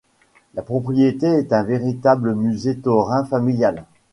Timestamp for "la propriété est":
0.55-1.53